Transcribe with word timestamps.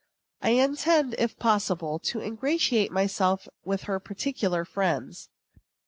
I 0.41 0.49
intend, 0.53 1.13
if 1.19 1.37
possible, 1.37 1.99
to 1.99 2.21
ingratiate 2.23 2.91
myself 2.91 3.47
with 3.63 3.83
her 3.83 3.99
particular 3.99 4.65
friends. 4.65 5.29